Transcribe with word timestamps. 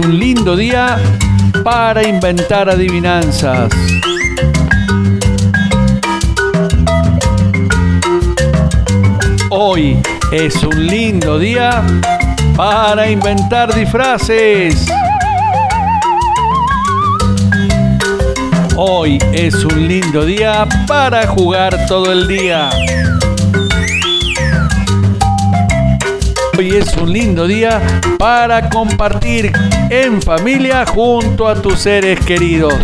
un 0.00 0.18
lindo 0.18 0.56
día 0.56 0.96
para 1.64 2.06
inventar 2.06 2.68
adivinanzas. 2.68 3.70
Hoy 9.50 9.98
es 10.30 10.62
un 10.62 10.86
lindo 10.86 11.38
día 11.38 11.82
para 12.56 13.10
inventar 13.10 13.74
disfraces. 13.74 14.86
Hoy 18.76 19.18
es 19.32 19.54
un 19.64 19.88
lindo 19.88 20.24
día 20.24 20.66
para 20.86 21.26
jugar 21.26 21.86
todo 21.86 22.12
el 22.12 22.28
día. 22.28 22.70
Hoy 26.56 26.76
es 26.76 26.96
un 26.96 27.12
lindo 27.12 27.46
día 27.46 27.80
para 28.18 28.68
compartir 28.68 29.52
en 29.90 30.20
familia 30.20 30.84
junto 30.86 31.48
a 31.48 31.54
tus 31.54 31.78
seres 31.80 32.20
queridos. 32.20 32.74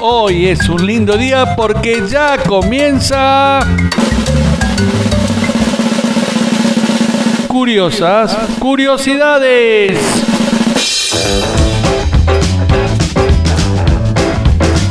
Hoy 0.00 0.46
es 0.46 0.68
un 0.68 0.86
lindo 0.86 1.16
día 1.16 1.54
porque 1.56 2.02
ya 2.08 2.38
comienza... 2.38 3.60
Curiosas 7.46 8.36
curiosidades. 8.58 9.98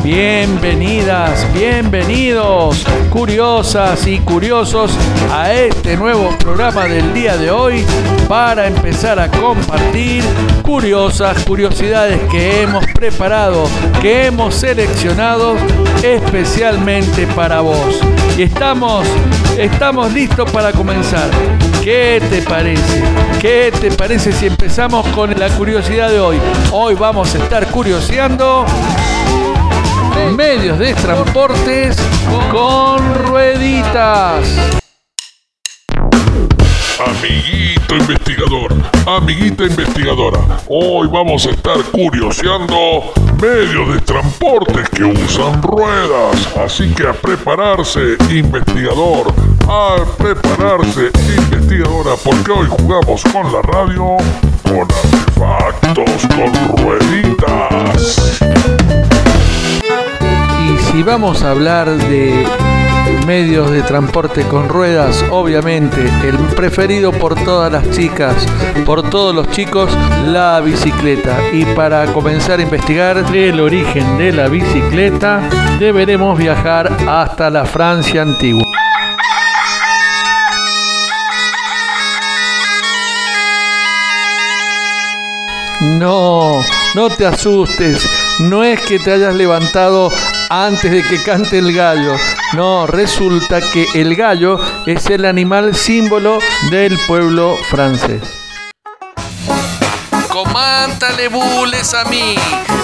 Bienvenidas, 0.08 1.46
bienvenidos, 1.54 2.86
curiosas 3.10 4.08
y 4.08 4.20
curiosos 4.20 4.90
a 5.34 5.52
este 5.52 5.98
nuevo 5.98 6.30
programa 6.40 6.86
del 6.86 7.14
día 7.14 7.36
de 7.36 7.52
hoy 7.52 7.86
para 8.30 8.68
empezar 8.68 9.20
a 9.20 9.30
compartir 9.30 10.24
curiosas 10.64 11.44
curiosidades 11.44 12.22
que 12.32 12.62
hemos 12.62 12.86
preparado, 12.94 13.68
que 14.02 14.28
hemos 14.28 14.56
seleccionado 14.56 15.58
especialmente 16.02 17.28
para 17.36 17.60
vos. 17.60 18.00
Y 18.38 18.44
estamos, 18.44 19.06
estamos 19.58 20.14
listos 20.14 20.50
para 20.52 20.72
comenzar. 20.72 21.30
¿Qué 21.84 22.22
te 22.30 22.44
parece? 22.44 23.04
¿Qué 23.42 23.74
te 23.78 23.92
parece 23.92 24.32
si 24.32 24.46
empezamos 24.46 25.06
con 25.10 25.38
la 25.38 25.50
curiosidad 25.50 26.10
de 26.10 26.22
hoy? 26.22 26.40
Hoy 26.72 26.96
vamos 26.96 27.36
a 27.36 27.40
estar 27.40 27.68
curioseando 27.68 28.66
medios 30.36 30.80
de 30.80 30.94
transportes 30.94 31.97
con 32.52 33.16
rueditas. 33.25 34.45
Amiguito 37.00 37.95
investigador, 37.95 38.73
amiguita 39.05 39.64
investigadora, 39.66 40.39
hoy 40.67 41.08
vamos 41.08 41.45
a 41.45 41.52
estar 41.52 41.78
curioseando 41.92 43.14
medios 43.42 43.94
de 43.94 44.02
transporte 44.02 44.83
que 44.94 45.03
usan 45.03 45.61
ruedas. 45.61 46.55
Así 46.58 46.92
que 46.94 47.08
a 47.08 47.14
prepararse, 47.14 48.17
investigador, 48.30 49.33
a 49.67 49.98
prepararse, 50.17 51.11
investigadora, 51.38 52.16
porque 52.23 52.52
hoy 52.52 52.67
jugamos 52.67 53.23
con 53.23 53.53
la 53.53 53.61
radio, 53.61 54.17
con 54.64 54.88
artefactos, 54.92 56.28
con 56.36 56.78
rueditas. 56.83 58.57
Si 60.92 61.04
vamos 61.04 61.44
a 61.44 61.52
hablar 61.52 61.90
de 61.90 62.46
medios 63.26 63.72
de 63.72 63.82
transporte 63.82 64.44
con 64.44 64.70
ruedas, 64.70 65.23
obviamente 65.30 66.02
el 66.23 66.38
preferido 66.56 67.11
por 67.11 67.36
todas 67.36 67.72
las 67.72 67.89
chicas, 67.92 68.34
por 68.86 69.10
todos 69.10 69.36
los 69.36 69.50
chicos, 69.52 69.92
la 70.26 70.61
bicicleta. 70.61 71.38
Y 71.52 71.66
para 71.76 72.06
comenzar 72.14 72.60
a 72.60 72.64
investigar 72.64 73.17
el 73.34 73.60
origen 73.60 74.17
de 74.17 74.32
la 74.32 74.48
bicicleta, 74.48 75.42
deberemos 75.80 76.38
viajar 76.38 76.92
hasta 77.08 77.50
la 77.50 77.66
Francia 77.66 78.22
antigua. 78.22 78.66
No, 85.82 86.61
no 86.95 87.10
te 87.10 87.26
asustes. 87.26 88.10
No 88.40 88.64
es 88.64 88.82
que 88.82 89.00
te 89.00 89.11
hayas 89.11 89.36
levantado 89.36 90.11
antes 90.50 90.92
de 90.92 91.04
que 91.04 91.22
cante 91.24 91.58
el 91.58 91.74
gallo. 91.74 92.16
No, 92.54 92.88
resulta 92.88 93.60
que 93.62 93.86
el 93.94 94.16
gallo 94.16 94.60
es 94.86 95.10
el 95.10 95.26
animal 95.26 95.76
símbolo 95.76 96.40
del 96.72 96.98
pueblo 97.08 97.58
francés. 97.70 98.36
Comántale 100.37 101.30
bules 101.30 101.95
a 101.95 102.05
mí. 102.05 102.36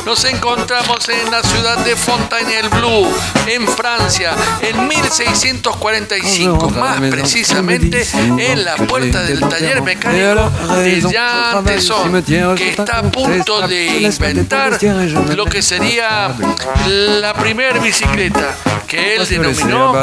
Nos 0.08 0.26
encontramos 0.26 1.08
en 1.08 1.30
la 1.30 1.44
ciudad 1.44 1.78
de 1.86 1.96
Fontainebleau, 1.96 3.06
en 3.46 3.68
Francia, 3.68 4.32
en 4.60 4.88
1645, 4.88 6.72
más 6.72 7.00
precisamente 7.12 8.08
en 8.16 8.66
la 8.66 8.76
puerta 8.76 9.22
del 9.22 9.42
taller 9.42 9.84
mecánico 9.84 10.50
de 10.78 11.02
Jean 11.02 11.64
Tesson, 11.64 12.24
que 12.24 12.70
está 12.70 12.98
a 12.98 13.04
punto 13.04 13.68
de 13.68 14.02
inventar 14.02 14.80
lo 15.36 15.46
que 15.46 15.62
sería 15.62 16.36
la 16.88 17.36
primer 17.36 17.80
bicicleta, 17.80 18.56
que 18.88 19.14
él 19.14 19.28
denominó 19.28 19.94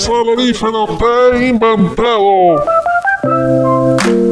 Salarífero, 0.00 0.86
te 0.98 1.36
he 1.36 1.48
inventado. 1.48 2.62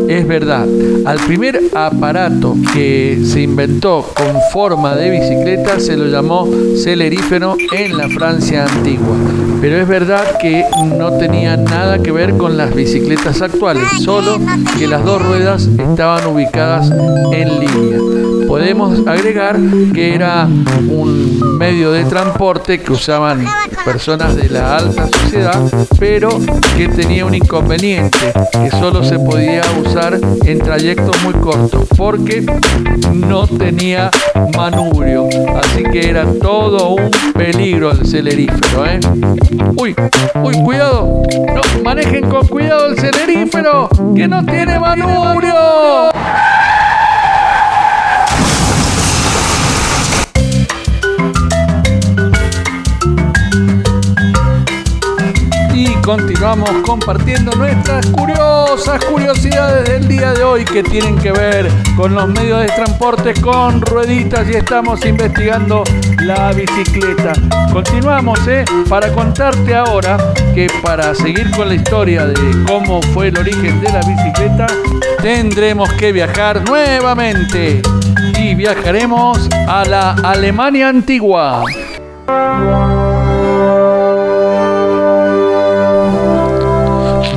Es 0.09 0.27
verdad, 0.27 0.67
al 1.05 1.19
primer 1.21 1.61
aparato 1.75 2.57
que 2.75 3.21
se 3.25 3.43
inventó 3.43 4.05
con 4.15 4.35
forma 4.53 4.97
de 4.97 5.11
bicicleta 5.11 5.79
se 5.79 5.97
lo 5.97 6.07
llamó 6.07 6.49
celerífero 6.77 7.57
en 7.73 7.97
la 7.97 8.09
Francia 8.09 8.67
antigua. 8.67 9.17
Pero 9.61 9.77
es 9.77 9.87
verdad 9.87 10.39
que 10.41 10.65
no 10.97 11.13
tenía 11.19 11.57
nada 11.57 12.01
que 12.01 12.11
ver 12.11 12.37
con 12.37 12.57
las 12.57 12.75
bicicletas 12.75 13.41
actuales, 13.41 13.85
solo 14.03 14.41
que 14.79 14.89
las 14.89 15.05
dos 15.05 15.23
ruedas 15.23 15.69
estaban 15.79 16.27
ubicadas 16.27 16.91
en 17.33 17.61
línea. 17.61 18.20
Podemos 18.51 19.07
agregar 19.07 19.61
que 19.95 20.13
era 20.13 20.45
un 20.45 21.57
medio 21.57 21.93
de 21.93 22.05
transporte 22.05 22.81
que 22.81 22.93
usaban 22.93 23.47
personas 23.85 24.35
de 24.35 24.49
la 24.49 24.77
alta 24.77 25.07
sociedad, 25.07 25.63
pero 26.01 26.31
que 26.77 26.89
tenía 26.89 27.25
un 27.25 27.37
inconveniente, 27.37 28.33
que 28.51 28.71
solo 28.73 29.05
se 29.05 29.21
podía 29.21 29.63
usar 29.87 30.19
en 30.45 30.59
trayectos 30.59 31.23
muy 31.23 31.35
cortos, 31.35 31.87
porque 31.97 32.45
no 33.13 33.47
tenía 33.47 34.11
manubrio. 34.57 35.29
Así 35.57 35.85
que 35.85 36.11
era 36.11 36.27
todo 36.43 36.97
un 36.97 37.09
peligro 37.33 37.93
el 37.93 38.05
celerífero. 38.05 38.85
¿eh? 38.85 38.99
Uy, 39.77 39.95
uy, 40.43 40.55
cuidado. 40.65 41.23
No, 41.55 41.83
manejen 41.85 42.29
con 42.29 42.49
cuidado 42.49 42.89
el 42.89 42.99
celerífero, 42.99 43.89
que 44.17 44.27
no 44.27 44.45
tiene 44.45 44.77
manubrio. 44.81 45.55
Continuamos 56.11 56.71
compartiendo 56.85 57.53
nuestras 57.53 58.05
curiosas 58.07 59.05
curiosidades 59.05 59.89
del 59.89 60.09
día 60.09 60.33
de 60.33 60.43
hoy 60.43 60.65
que 60.65 60.83
tienen 60.83 61.17
que 61.17 61.31
ver 61.31 61.71
con 61.97 62.17
los 62.17 62.27
medios 62.27 62.63
de 62.63 62.67
transporte 62.67 63.33
con 63.41 63.81
rueditas 63.81 64.49
y 64.49 64.55
estamos 64.55 65.07
investigando 65.07 65.85
la 66.25 66.51
bicicleta. 66.51 67.33
Continuamos, 67.73 68.45
¿eh? 68.49 68.65
Para 68.89 69.13
contarte 69.13 69.73
ahora 69.73 70.19
que 70.53 70.67
para 70.83 71.15
seguir 71.15 71.49
con 71.53 71.69
la 71.69 71.77
historia 71.77 72.27
de 72.27 72.65
cómo 72.67 73.01
fue 73.15 73.29
el 73.29 73.39
origen 73.39 73.81
de 73.81 73.93
la 73.93 74.01
bicicleta, 74.01 74.67
tendremos 75.23 75.93
que 75.93 76.11
viajar 76.11 76.69
nuevamente 76.69 77.83
y 78.37 78.57
viajaremos 78.57 79.49
a 79.69 79.85
la 79.85 80.11
Alemania 80.25 80.89
antigua. 80.89 81.63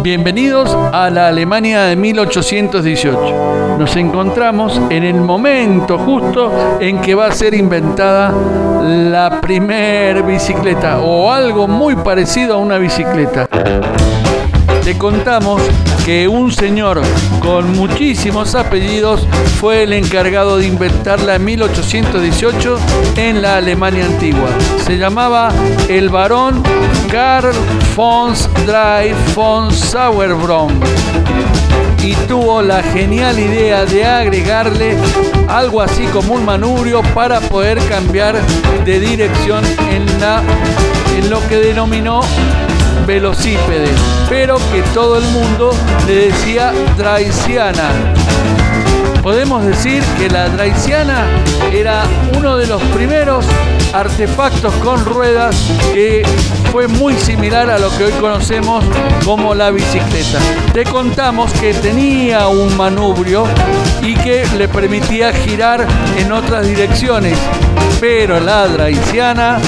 Bienvenidos 0.04 0.78
a 0.92 1.10
la 1.10 1.30
Alemania 1.30 1.84
de 1.84 1.96
1818. 1.96 3.78
Nos 3.80 3.96
encontramos 3.96 4.82
en 4.90 5.06
el 5.06 5.16
momento 5.16 5.98
justo 5.98 6.78
en 6.82 7.00
que 7.00 7.16
va 7.16 7.28
a 7.28 7.32
ser 7.32 7.54
inventada 7.54 8.34
la 8.84 9.40
primer 9.40 10.24
bicicleta 10.24 11.00
o 11.00 11.32
algo 11.32 11.70
muy 11.70 11.96
parecido 11.96 12.56
a 12.56 12.58
una 12.58 12.78
bicicleta. 12.80 13.48
Te 14.84 14.98
contamos 14.98 15.62
que 16.06 16.28
un 16.28 16.52
señor 16.52 17.02
con 17.40 17.72
muchísimos 17.72 18.54
apellidos 18.54 19.26
fue 19.62 19.84
el 19.84 19.94
encargado 19.94 20.58
de 20.58 20.68
inventarla 20.68 21.36
en 21.36 21.46
1818 21.46 22.78
en 23.16 23.42
la 23.42 23.58
Alemania 23.58 24.06
antigua. 24.06 24.50
Se 24.84 24.98
llamaba 24.98 25.54
el 25.88 26.10
barón 26.10 26.62
Karl 27.10 27.54
von 27.96 28.34
Drey 28.66 29.14
von 29.34 29.72
Sauerbronn 29.72 30.82
y 32.04 32.14
tuvo 32.28 32.62
la 32.62 32.84
genial 32.84 33.40
idea 33.40 33.86
de 33.86 34.04
agregarle 34.04 34.98
algo 35.48 35.82
así 35.82 36.04
como 36.08 36.34
un 36.34 36.44
manubrio 36.44 37.02
para 37.14 37.40
poder 37.40 37.80
cambiar 37.88 38.36
de 38.84 39.00
dirección 39.00 39.64
en 39.90 41.30
lo 41.30 41.48
que 41.48 41.56
denominó 41.58 42.22
velocípede, 43.06 43.90
pero 44.30 44.58
que 44.72 44.82
todo 44.94 45.18
el 45.18 45.26
mundo 45.26 45.72
le 46.08 46.28
decía 46.28 46.74
Draisiana. 46.98 47.90
Podemos 49.22 49.64
decir 49.64 50.04
que 50.18 50.30
la 50.30 50.50
Draisiana 50.50 51.26
era 51.72 52.04
uno 52.38 52.58
de 52.58 52.68
los 52.68 52.82
primeros 52.94 53.46
artefactos 53.94 54.74
con 54.76 55.06
ruedas 55.06 55.56
que 55.94 56.24
fue 56.72 56.88
muy 56.88 57.14
similar 57.14 57.70
a 57.70 57.78
lo 57.78 57.96
que 57.98 58.06
hoy 58.06 58.12
conocemos 58.14 58.84
como 59.24 59.54
la 59.56 59.72
bicicleta. 59.72 60.40
Te 60.74 60.84
contamos 60.84 61.54
que 61.54 61.74
tenía 61.74 62.48
un 62.48 62.76
manubrio 62.76 63.46
y 64.04 64.16
que 64.16 64.46
le 64.58 64.68
permitía 64.68 65.32
girar 65.32 65.88
en 66.18 66.32
otras 66.32 66.68
direcciones, 66.68 67.38
pero 68.00 68.40
la 68.40 68.68
Draisiana 68.68 69.60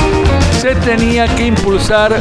se 0.60 0.76
tenía 0.76 1.28
que 1.36 1.48
impulsar 1.48 2.20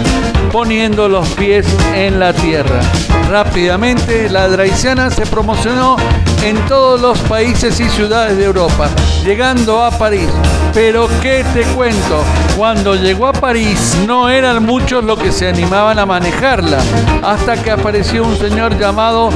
poniendo 0.52 1.08
los 1.08 1.28
pies 1.30 1.66
en 1.94 2.20
la 2.20 2.32
tierra. 2.32 2.80
Rápidamente 3.28 4.28
la 4.30 4.48
Draisiana 4.48 5.10
se 5.10 5.26
promocionó 5.26 5.96
en 6.44 6.56
todos 6.66 7.00
los 7.00 7.18
países 7.20 7.80
y 7.80 7.88
ciudades 7.88 8.36
de 8.36 8.44
Europa, 8.44 8.90
llegando 9.24 9.82
a 9.82 9.90
París. 9.90 10.28
Pero 10.74 11.08
¿qué 11.22 11.42
te 11.54 11.62
cuento? 11.74 12.22
Cuando 12.56 12.94
llegó 12.94 13.28
a 13.28 13.32
París 13.32 13.96
no 14.06 14.28
eran 14.28 14.62
muchos 14.62 15.02
los 15.04 15.18
que 15.18 15.32
se 15.32 15.48
animaban 15.48 15.98
a 15.98 16.04
manejarla, 16.04 16.78
hasta 17.22 17.56
que 17.62 17.70
apareció 17.70 18.24
un 18.24 18.36
señor 18.36 18.78
llamado 18.78 19.30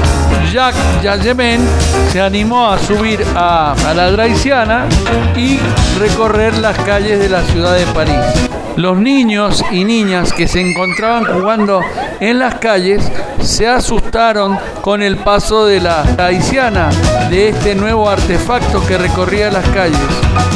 Jacques 0.52 0.80
Jagemen, 1.02 1.66
se 2.12 2.20
animó 2.20 2.70
a 2.70 2.78
subir 2.78 3.24
a, 3.34 3.72
a 3.72 3.94
la 3.94 4.10
Draisiana 4.10 4.86
y 5.34 5.58
recorrer 5.98 6.58
las 6.58 6.76
calles 6.80 7.18
de 7.18 7.28
la 7.30 7.42
ciudad 7.44 7.74
de 7.74 7.86
París. 7.86 8.47
Los 8.78 8.96
niños 8.96 9.64
y 9.72 9.82
niñas 9.82 10.32
que 10.32 10.46
se 10.46 10.60
encontraban 10.60 11.24
jugando 11.24 11.80
en 12.20 12.38
las 12.38 12.54
calles 12.60 13.02
se 13.42 13.66
asustaron 13.66 14.56
con 14.82 15.02
el 15.02 15.16
paso 15.16 15.66
de 15.66 15.80
la 15.80 16.04
haitiana 16.16 16.88
de 17.28 17.48
este 17.48 17.74
nuevo 17.74 18.08
artefacto 18.08 18.80
que 18.86 18.96
recorría 18.96 19.50
las 19.50 19.68
calles 19.70 19.98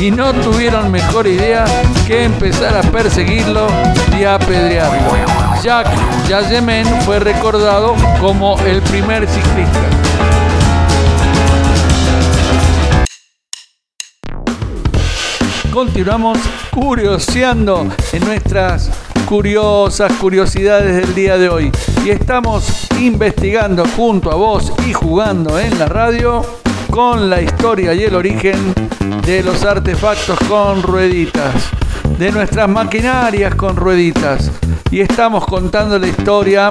y 0.01 0.13
no 0.13 0.33
tuvieron 0.35 0.93
mejor 0.93 1.27
idea 1.27 1.65
que 2.07 2.23
empezar 2.23 2.77
a 2.77 2.83
perseguirlo 2.93 3.67
y 4.17 4.23
a 4.23 4.37
apedrearlo. 4.37 5.01
Jacques 5.61 5.99
Jagemen 6.29 6.87
fue 7.01 7.19
recordado 7.19 7.97
como 8.21 8.57
el 8.61 8.81
primer 8.83 9.27
ciclista. 9.27 9.81
Continuamos 15.73 16.39
curioseando 16.71 17.89
en 18.13 18.25
nuestras 18.27 18.91
curiosas 19.25 20.13
curiosidades 20.15 20.97
del 20.97 21.15
día 21.15 21.39
de 21.39 21.49
hoy. 21.49 21.73
Y 22.05 22.11
estamos 22.11 22.87
investigando 23.01 23.85
junto 23.97 24.31
a 24.31 24.35
vos 24.35 24.71
y 24.87 24.93
jugando 24.93 25.59
en 25.59 25.79
la 25.79 25.87
radio 25.87 26.45
con 26.91 27.31
la 27.31 27.41
historia 27.41 27.95
y 27.95 28.03
el 28.03 28.15
origen 28.15 28.75
de 29.25 29.43
los 29.43 29.65
artefactos 29.65 30.39
con 30.47 30.83
rueditas, 30.83 31.55
de 32.19 32.31
nuestras 32.31 32.69
maquinarias 32.69 33.55
con 33.55 33.75
rueditas. 33.75 34.51
Y 34.91 35.01
estamos 35.01 35.47
contando 35.47 35.99
la 35.99 36.07
historia 36.07 36.71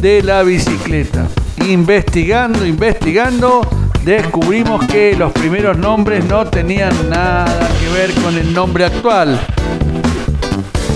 de 0.00 0.22
la 0.22 0.42
bicicleta. 0.42 1.28
Investigando, 1.66 2.64
investigando 2.64 3.60
descubrimos 4.04 4.84
que 4.86 5.14
los 5.16 5.32
primeros 5.32 5.76
nombres 5.76 6.24
no 6.24 6.46
tenían 6.46 6.92
nada 7.08 7.68
que 7.80 7.88
ver 7.88 8.12
con 8.22 8.36
el 8.36 8.52
nombre 8.52 8.84
actual. 8.84 9.38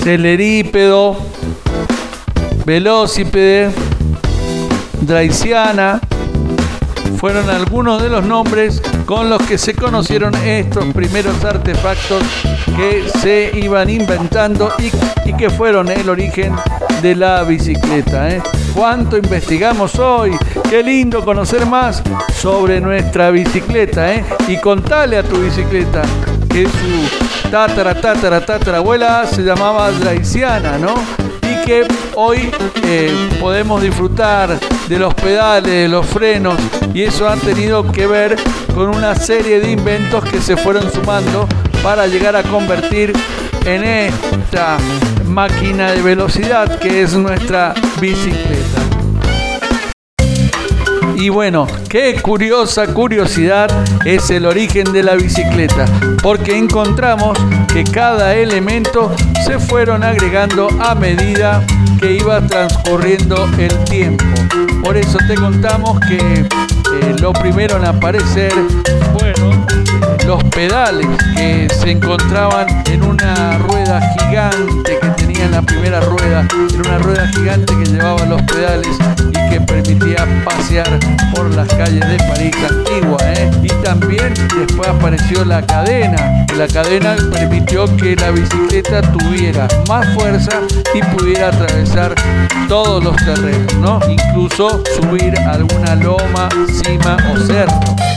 Celerípedo, 0.03 1.17
Velocípede, 2.65 3.71
Draisiana, 5.01 6.01
fueron 7.17 7.49
algunos 7.51 8.03
de 8.03 8.09
los 8.09 8.25
nombres 8.25 8.83
con 9.07 9.31
los 9.31 9.43
que 9.43 9.59
se 9.59 9.75
conocieron 9.75 10.35
estos 10.35 10.85
primeros 10.93 11.45
artefactos 11.45 12.23
que 12.77 13.09
se 13.21 13.51
iban 13.59 13.91
inventando 13.91 14.73
y, 14.79 15.33
que 15.35 15.51
fueron 15.51 15.89
el 15.91 16.09
origen 16.09 16.55
de 17.01 17.17
la 17.17 17.43
bicicleta. 17.43 18.29
¿eh? 18.29 18.43
¿Cuánto 18.75 19.17
investigamos 19.17 19.99
hoy? 19.99 20.37
Qué 20.69 20.83
lindo 20.83 21.25
conocer 21.25 21.67
más 21.67 22.03
sobre 22.35 22.81
nuestra 22.81 23.31
bicicleta. 23.31 24.15
¿eh? 24.15 24.25
Y 24.49 24.59
contale 24.59 25.17
a 25.17 25.23
tu 25.23 25.37
bicicleta 25.37 26.03
que 26.49 26.65
su 26.65 27.32
tatara, 27.53 27.95
tatara, 27.95 28.41
tatara 28.41 28.79
abuela 28.79 29.27
se 29.27 29.43
llamaba 29.43 29.91
Draisiana, 29.91 30.79
¿no? 30.79 30.95
Y 31.43 31.67
que 31.67 31.87
hoy 32.15 32.51
eh, 32.83 33.15
podemos 33.39 33.83
disfrutar 33.83 34.59
de 34.89 34.99
los 34.99 35.13
pedales, 35.13 35.71
de 35.71 35.87
los 35.87 36.07
frenos, 36.07 36.57
y 36.95 37.03
eso 37.03 37.29
ha 37.29 37.37
tenido 37.37 37.93
que 37.93 38.07
ver 38.07 38.37
con 38.75 38.89
una 38.89 39.15
serie 39.15 39.61
de 39.61 39.71
inventos 39.71 40.25
que 40.25 40.41
se 40.41 40.57
fueron 40.57 40.91
sumando 40.91 41.47
para 41.83 42.07
llegar 42.07 42.37
a 42.37 42.43
convertir 42.43 43.13
en 43.67 43.85
esta 43.85 44.79
máquina 45.27 45.93
de 45.93 46.01
velocidad 46.01 46.79
que 46.79 47.03
es 47.03 47.15
nuestra 47.15 47.75
bicicleta. 48.01 48.92
Y 51.23 51.29
bueno, 51.29 51.69
qué 51.89 52.21
curiosa 52.21 52.85
curiosidad 52.89 53.71
es 54.05 54.29
el 54.31 54.45
origen 54.45 54.93
de 54.93 55.05
la 55.05 55.15
bicicleta, 55.15 55.85
porque 56.21 56.59
encontramos 56.59 57.39
que 57.73 57.85
cada 57.85 58.35
elemento 58.35 59.15
se 59.47 59.61
fueron 59.61 60.03
agregando 60.03 60.67
a 60.81 60.97
medida 60.97 61.65
que 62.01 62.15
iba 62.15 62.45
transcurriendo 62.45 63.49
el 63.57 63.85
tiempo. 63.85 64.25
Por 64.83 64.97
eso 64.97 65.17
te 65.29 65.37
contamos 65.37 66.01
que 66.01 66.17
eh, 66.17 67.15
lo 67.21 67.33
primero 67.33 67.77
en 67.77 67.85
aparecer 67.85 68.53
fueron 69.17 69.65
los 70.27 70.43
pedales 70.43 71.07
que 71.37 71.69
se 71.73 71.93
encontraban 71.93 72.67
en 72.91 73.05
una 73.05 73.59
rueda 73.59 74.01
gigante 74.19 74.99
que 75.17 75.22
tenía 75.43 75.47
en 75.47 75.53
la 75.53 75.63
primera 75.63 76.01
rueda, 76.01 76.47
era 76.73 76.89
una 76.89 76.99
rueda 76.99 77.27
gigante 77.29 77.75
que 77.77 77.91
llevaba 77.91 78.25
los 78.27 78.43
pedales 78.43 78.97
y 79.29 79.51
que 79.51 79.61
permitía 79.61 80.27
pasear 80.45 80.99
por 81.35 81.55
las 81.55 81.69
calles 81.69 82.07
de 82.07 82.17
París 82.29 82.55
antigua. 82.69 83.19
¿eh? 83.23 83.51
Y 83.63 83.69
también 83.85 84.35
después 84.59 84.89
apareció 84.89 85.45
la 85.45 85.63
cadena, 85.63 86.47
la 86.57 86.67
cadena 86.69 87.17
permitió 87.33 87.85
que 87.97 88.17
la 88.17 88.31
bicicleta 88.31 89.03
tuviera 89.03 89.69
más 89.89 90.07
fuerza 90.15 90.61
y 90.95 91.03
pudiera 91.17 91.49
atravesar 91.49 92.15
todos 92.69 93.03
los 93.03 93.17
terrenos, 93.17 93.75
¿no? 93.81 94.01
incluso 94.09 94.83
subir 94.97 95.39
alguna 95.39 95.95
loma, 95.97 96.49
cima 96.69 97.17
o 97.33 97.39
cerro 97.39 98.12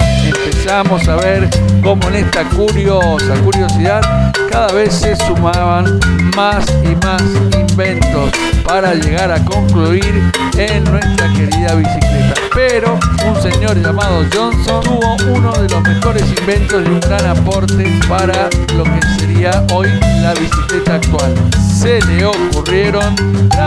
empezamos 0.66 1.08
a 1.08 1.16
ver 1.18 1.48
cómo 1.84 2.08
en 2.08 2.16
esta 2.16 2.44
curiosa 2.50 3.36
curiosidad 3.44 4.02
cada 4.50 4.72
vez 4.74 4.96
se 4.96 5.16
sumaban 5.16 6.00
más 6.36 6.66
y 6.84 6.96
más 7.06 7.22
inventos 7.54 8.32
para 8.64 8.96
llegar 8.96 9.32
a 9.32 9.46
concluir 9.46 10.24
en 10.58 10.84
nuestra 10.86 11.32
querida 11.34 11.76
bicicleta. 11.76 12.34
Pero 12.56 12.98
un 13.28 13.42
señor 13.44 13.80
llamado 13.80 14.26
Johnson 14.34 14.82
tuvo 14.82 15.36
uno 15.36 15.52
de 15.52 15.70
los 15.70 15.84
mejores 15.84 16.24
inventos 16.40 16.84
y 16.84 16.90
un 16.90 17.00
gran 17.00 17.28
aporte 17.28 18.00
para 18.10 18.50
lo 18.76 18.86
que 18.86 19.02
sería 19.20 19.64
hoy 19.72 19.88
la 20.24 20.34
bicicleta 20.34 20.96
actual. 20.96 21.32
Se 21.80 22.02
le 22.06 22.26
ocurrieron 22.26 23.16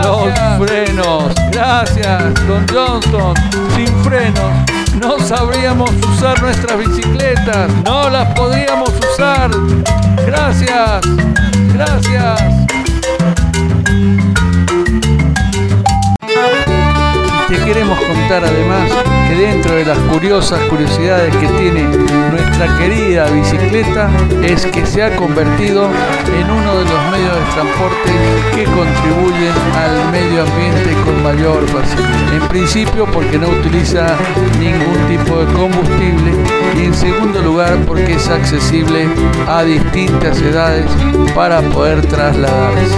los 0.03 0.67
frenos. 0.67 1.33
Gracias, 1.49 2.33
Don 2.45 2.67
Johnson. 2.67 3.33
Sin 3.73 3.87
frenos 4.03 4.68
no 4.95 5.19
sabríamos 5.19 5.91
usar 6.13 6.41
nuestras 6.41 6.77
bicicletas, 6.77 7.71
no 7.85 8.09
las 8.09 8.33
podríamos 8.33 8.91
usar. 9.13 9.51
Gracias, 10.25 11.01
gracias. 11.73 12.98
Queremos 17.73 17.99
contar 17.99 18.43
además 18.43 18.91
que 19.27 19.35
dentro 19.35 19.75
de 19.75 19.85
las 19.85 19.99
curiosas 20.11 20.59
curiosidades 20.71 21.35
que 21.35 21.47
tiene 21.49 21.83
nuestra 22.31 22.75
querida 22.79 23.29
bicicleta 23.29 24.09
es 24.41 24.65
que 24.65 24.83
se 24.87 25.03
ha 25.03 25.15
convertido 25.15 25.87
en 26.35 26.49
uno 26.49 26.77
de 26.79 26.85
los 26.85 27.11
medios 27.11 27.35
de 27.35 27.53
transporte 27.53 28.11
que 28.55 28.63
contribuyen 28.63 29.53
al 29.77 30.11
medio 30.11 30.41
ambiente 30.41 30.95
con 31.05 31.21
mayor 31.21 31.67
facilidad. 31.67 32.33
En 32.33 32.47
principio 32.47 33.05
porque 33.05 33.37
no 33.37 33.49
utiliza 33.49 34.17
ningún 34.59 34.97
tipo 35.07 35.37
de 35.37 35.53
combustible 35.53 36.31
y 36.75 36.85
en 36.85 36.93
segundo 36.95 37.39
lugar 37.43 37.77
porque 37.85 38.15
es 38.15 38.27
accesible 38.29 39.07
a 39.47 39.63
distintas 39.63 40.41
edades 40.41 40.89
para 41.35 41.61
poder 41.61 42.03
trasladarse. 42.07 42.97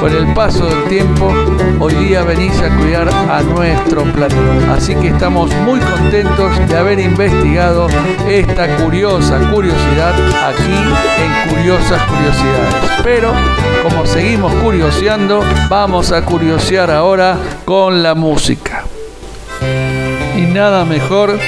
Con 0.00 0.16
el 0.16 0.34
paso 0.34 0.66
del 0.66 0.84
tiempo, 0.84 1.32
hoy 1.78 1.94
día 1.94 2.21
venís 2.24 2.58
a 2.60 2.74
cuidar 2.76 3.08
a 3.08 3.42
nuestro 3.42 4.04
planeta. 4.04 4.74
Así 4.74 4.94
que 4.94 5.08
estamos 5.08 5.54
muy 5.56 5.80
contentos 5.80 6.68
de 6.68 6.76
haber 6.76 6.98
investigado 7.00 7.88
esta 8.28 8.76
curiosa 8.76 9.38
curiosidad 9.50 10.14
aquí 10.46 10.72
en 11.18 11.54
Curiosas 11.54 12.02
Curiosidades. 12.02 12.74
Pero 13.02 13.32
como 13.82 14.06
seguimos 14.06 14.52
curioseando, 14.54 15.44
vamos 15.68 16.12
a 16.12 16.24
curiosear 16.24 16.90
ahora 16.90 17.36
con 17.64 18.02
la 18.02 18.14
música. 18.14 18.84
Y 20.36 20.42
nada 20.42 20.84
mejor 20.84 21.38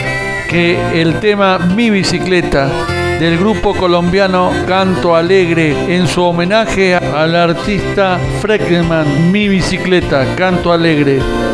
que 0.49 1.00
el 1.00 1.21
tema 1.21 1.59
Mi 1.59 1.90
bicicleta 1.90 2.69
del 3.18 3.38
grupo 3.38 3.75
colombiano 3.75 4.52
Canto 4.66 5.14
Alegre 5.14 5.94
en 5.94 6.06
su 6.06 6.23
homenaje 6.23 6.94
al 6.94 7.35
artista 7.35 8.18
Freckman, 8.40 9.30
Mi 9.30 9.49
Bicicleta, 9.49 10.35
Canto 10.35 10.73
Alegre. 10.73 11.53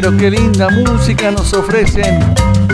Pero 0.00 0.16
qué 0.16 0.30
linda 0.30 0.70
música 0.70 1.30
nos 1.30 1.52
ofrecen 1.52 2.20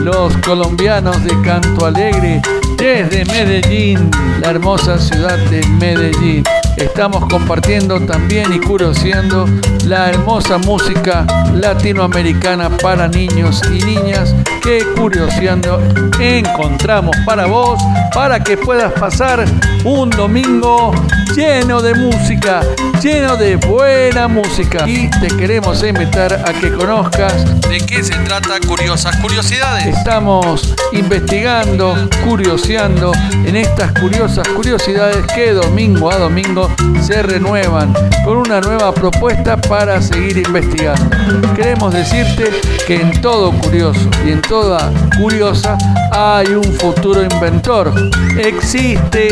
los 0.00 0.36
colombianos 0.38 1.24
de 1.24 1.32
Canto 1.42 1.84
Alegre 1.84 2.40
desde 2.76 3.24
Medellín, 3.24 4.12
la 4.40 4.50
hermosa 4.50 4.96
ciudad 4.96 5.36
de 5.50 5.66
Medellín. 5.80 6.44
Estamos 6.76 7.24
compartiendo 7.28 7.98
también 7.98 8.52
y 8.52 8.60
curioseando 8.60 9.44
la 9.86 10.10
hermosa 10.10 10.58
música 10.58 11.26
latinoamericana 11.52 12.70
para 12.70 13.08
niños 13.08 13.60
y 13.72 13.84
niñas 13.84 14.32
que 14.62 14.84
curioseando 14.96 15.82
encontramos 16.20 17.16
para 17.26 17.46
vos, 17.46 17.82
para 18.14 18.38
que 18.38 18.56
puedas 18.56 18.92
pasar 18.92 19.44
un 19.86 20.10
domingo 20.10 20.92
lleno 21.36 21.80
de 21.80 21.94
música, 21.94 22.60
lleno 23.00 23.36
de 23.36 23.54
buena 23.54 24.26
música. 24.26 24.84
Y 24.88 25.08
te 25.20 25.28
queremos 25.28 25.80
invitar 25.84 26.32
a 26.32 26.52
que 26.52 26.72
conozcas 26.72 27.32
de 27.68 27.78
qué 27.86 28.02
se 28.02 28.14
trata 28.24 28.58
Curiosas 28.66 29.16
Curiosidades. 29.18 29.86
Estamos 29.86 30.74
investigando, 30.92 31.94
curioseando 32.24 33.12
en 33.44 33.54
estas 33.54 33.92
curiosas 33.92 34.48
curiosidades 34.48 35.24
que 35.32 35.52
domingo 35.52 36.10
a 36.10 36.16
domingo 36.16 36.68
se 37.00 37.22
renuevan 37.22 37.94
con 38.24 38.38
una 38.38 38.60
nueva 38.60 38.92
propuesta 38.92 39.56
para 39.56 40.02
seguir 40.02 40.38
investigando. 40.38 41.16
Queremos 41.54 41.94
decirte 41.94 42.50
que 42.88 42.96
en 42.96 43.20
todo 43.20 43.52
curioso 43.52 44.10
y 44.26 44.32
en 44.32 44.42
toda 44.42 44.90
curiosa 45.20 45.78
hay 46.10 46.48
un 46.54 46.64
futuro 46.64 47.22
inventor. 47.22 47.92
Existe 48.38 49.28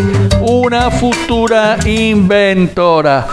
una 0.46 0.90
futura 0.90 1.78
inventora. 1.86 3.26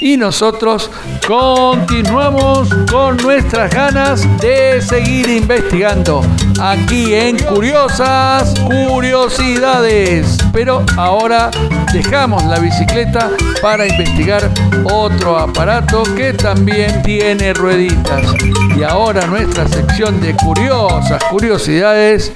Y 0.00 0.16
nosotros 0.16 0.90
Continuamos 1.26 2.68
con 2.90 3.16
nuestras 3.18 3.72
ganas 3.72 4.26
de 4.40 4.82
seguir 4.82 5.28
investigando 5.28 6.20
aquí 6.60 7.14
en 7.14 7.38
Curiosas 7.38 8.58
Curiosidades. 8.60 10.36
Pero 10.52 10.84
ahora 10.96 11.52
dejamos 11.92 12.44
la 12.46 12.58
bicicleta 12.58 13.30
para 13.62 13.86
investigar 13.86 14.50
otro 14.90 15.38
aparato 15.38 16.02
que 16.16 16.32
también 16.32 17.02
tiene 17.02 17.54
rueditas. 17.54 18.34
Y 18.76 18.82
ahora 18.82 19.24
nuestra 19.26 19.68
sección 19.68 20.20
de 20.20 20.34
Curiosas 20.34 21.22
Curiosidades 21.30 22.32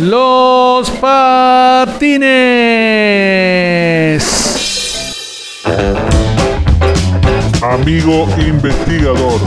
los 0.00 0.90
patines. 0.90 2.24
Amigo 7.62 8.28
investigador, 8.38 9.40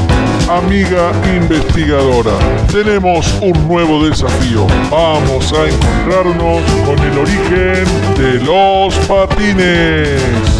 amiga 0.50 1.12
investigadora, 1.36 2.32
tenemos 2.72 3.32
un 3.42 3.68
nuevo 3.68 4.04
desafío. 4.04 4.66
Vamos 4.90 5.54
a 5.54 5.68
encontrarnos 5.68 6.62
con 6.86 7.00
el 7.00 7.18
origen 7.20 7.86
de 8.18 8.40
los 8.44 8.96
patines 9.08 10.57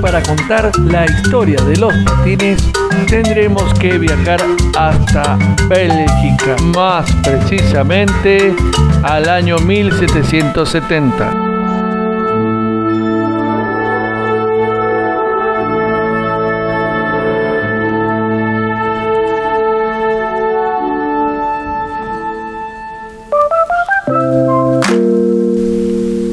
para 0.00 0.22
contar 0.22 0.70
la 0.86 1.04
historia 1.04 1.60
de 1.62 1.76
los 1.76 1.92
patines 2.04 2.62
tendremos 3.08 3.74
que 3.74 3.98
viajar 3.98 4.40
hasta 4.78 5.38
Bélgica, 5.68 6.56
más 6.74 7.10
precisamente 7.22 8.54
al 9.02 9.28
año 9.28 9.58
1770. 9.58 11.32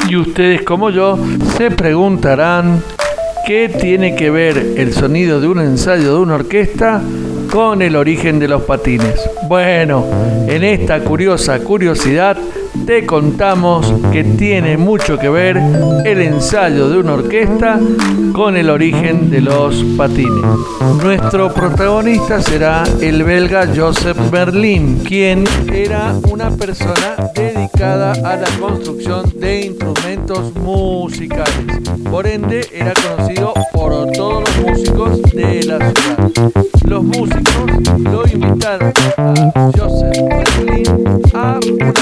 Y 0.09 0.15
ustedes 0.15 0.62
como 0.62 0.89
yo 0.89 1.17
se 1.57 1.71
preguntarán 1.71 2.81
¿Qué 3.47 3.69
tiene 3.69 4.13
que 4.13 4.29
ver 4.29 4.73
el 4.75 4.91
sonido 4.91 5.39
de 5.39 5.47
un 5.47 5.61
ensayo 5.61 6.15
de 6.15 6.19
una 6.19 6.35
orquesta 6.35 7.01
con 7.49 7.81
el 7.81 7.95
origen 7.95 8.39
de 8.39 8.49
los 8.49 8.63
patines? 8.63 9.21
Bueno, 9.47 10.05
en 10.49 10.65
esta 10.65 10.99
curiosa 10.99 11.57
curiosidad 11.59 12.35
te 12.86 13.05
contamos 13.05 13.93
que 14.12 14.24
tiene 14.24 14.77
mucho 14.77 15.17
que 15.17 15.29
ver 15.29 15.57
el 16.05 16.22
ensayo 16.22 16.89
de 16.89 16.98
una 17.00 17.13
orquesta 17.13 17.79
con 18.34 18.55
el 18.57 18.69
origen 18.69 19.29
de 19.29 19.41
los 19.41 19.84
patines. 19.98 20.46
Nuestro 21.01 21.53
protagonista 21.53 22.41
será 22.41 22.84
el 23.01 23.24
belga 23.24 23.67
Joseph 23.75 24.17
Berlin, 24.31 25.01
quien 25.05 25.43
era 25.72 26.15
una 26.31 26.50
persona 26.51 27.15
dedicada 27.34 28.13
a 28.13 28.36
la 28.36 28.50
construcción 28.60 29.31
de 29.39 29.65
instrumentos 29.65 30.53
musicales. 30.55 31.81
Por 32.10 32.27
ende, 32.27 32.67
era 32.74 32.93
conocido 32.93 33.53
por 33.74 34.12
todos 34.12 34.43
los 34.43 34.65
músicos 34.65 35.22
de 35.34 35.63
la 35.63 35.91
ciudad. 35.91 36.31
Los 36.86 37.03
músicos 37.03 37.72
lo 38.00 38.27
invitaron 38.27 38.93
a 39.17 39.72
Joseph 39.77 40.17
Berlin 40.29 41.29
a 41.34 41.60
una 41.72 41.93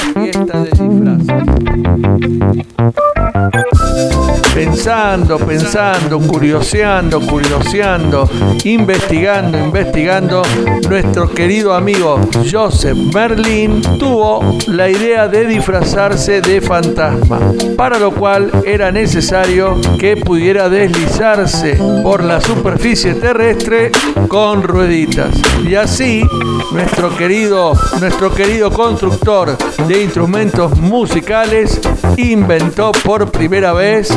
Pensando, 4.76 5.38
pensando, 5.38 6.20
curioseando, 6.20 7.22
curioseando, 7.22 8.30
investigando, 8.66 9.58
investigando, 9.58 10.42
nuestro 10.90 11.30
querido 11.30 11.74
amigo 11.74 12.20
Joseph 12.52 12.98
Merlin 13.14 13.82
tuvo 13.98 14.58
la 14.68 14.90
idea 14.90 15.30
de 15.30 15.46
disfrazarse 15.46 16.42
de 16.42 16.60
fantasma, 16.60 17.40
para 17.78 17.98
lo 17.98 18.12
cual 18.12 18.52
era 18.66 18.92
necesario 18.92 19.80
que 19.98 20.18
pudiera 20.18 20.68
deslizarse 20.68 21.80
por 22.04 22.22
la 22.22 22.42
superficie 22.42 23.14
terrestre 23.14 23.92
con 24.28 24.62
rueditas. 24.62 25.30
Y 25.66 25.76
así, 25.76 26.28
nuestro 26.74 27.16
querido, 27.16 27.72
nuestro 28.02 28.30
querido 28.30 28.70
constructor 28.70 29.58
de 29.88 30.04
instrumentos 30.04 30.78
musicales 30.78 31.80
inventó 32.18 32.92
por 33.04 33.32
primera 33.32 33.74
vez 33.74 34.10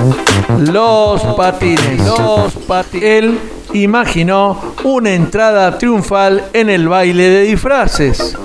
los 0.59 1.23
patines. 1.37 2.05
Los 2.07 2.53
patines. 2.67 3.05
Él 3.05 3.39
imaginó 3.73 4.75
una 4.85 5.15
entrada 5.15 5.79
triunfal 5.79 6.45
en 6.53 6.71
el 6.71 6.89
baile 6.89 7.25
de 7.25 7.43
disfraces. 7.43 8.37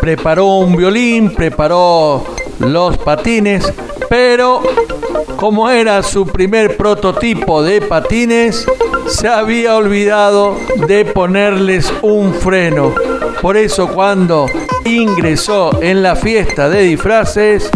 Preparó 0.00 0.46
un 0.58 0.76
violín, 0.76 1.34
preparó 1.34 2.24
los 2.60 2.96
patines, 2.98 3.72
pero 4.08 4.62
como 5.36 5.68
era 5.70 6.02
su 6.02 6.26
primer 6.26 6.76
prototipo 6.76 7.62
de 7.62 7.80
patines, 7.80 8.66
se 9.08 9.28
había 9.28 9.76
olvidado 9.76 10.56
de 10.86 11.04
ponerles 11.04 11.92
un 12.02 12.34
freno. 12.34 12.94
Por 13.40 13.56
eso 13.56 13.88
cuando 13.88 14.46
ingresó 14.84 15.82
en 15.82 16.02
la 16.02 16.14
fiesta 16.14 16.68
de 16.68 16.82
disfraces, 16.82 17.70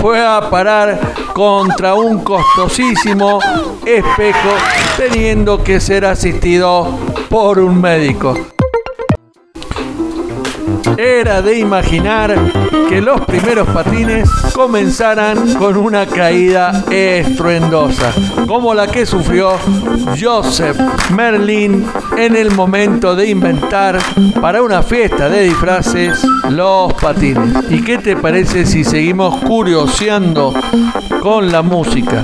fue 0.00 0.24
a 0.24 0.48
parar 0.50 1.00
contra 1.32 1.94
un 1.94 2.22
costosísimo 2.22 3.40
espejo 3.84 4.50
teniendo 4.96 5.62
que 5.62 5.80
ser 5.80 6.04
asistido 6.04 6.98
por 7.28 7.58
un 7.58 7.80
médico. 7.80 8.55
Era 10.96 11.42
de 11.42 11.58
imaginar 11.58 12.34
que 12.88 13.00
los 13.00 13.20
primeros 13.22 13.68
patines 13.68 14.28
comenzaran 14.52 15.54
con 15.54 15.76
una 15.76 16.06
caída 16.06 16.84
estruendosa, 16.90 18.12
como 18.46 18.74
la 18.74 18.86
que 18.86 19.04
sufrió 19.04 19.56
Joseph 20.18 20.78
Merlin 21.10 21.86
en 22.16 22.36
el 22.36 22.50
momento 22.52 23.14
de 23.14 23.28
inventar 23.28 23.98
para 24.40 24.62
una 24.62 24.82
fiesta 24.82 25.28
de 25.28 25.42
disfraces 25.42 26.24
los 26.50 26.92
patines. 26.94 27.70
¿Y 27.70 27.82
qué 27.82 27.98
te 27.98 28.16
parece 28.16 28.64
si 28.64 28.84
seguimos 28.84 29.42
curioseando 29.44 30.54
con 31.20 31.50
la 31.50 31.62
música? 31.62 32.22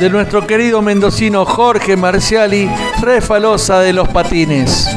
De 0.00 0.10
nuestro 0.10 0.46
querido 0.46 0.82
mendocino 0.82 1.44
Jorge 1.44 1.96
Marciali, 1.96 2.68
refalosa 3.00 3.80
de 3.80 3.92
los 3.92 4.08
patines. 4.08 4.88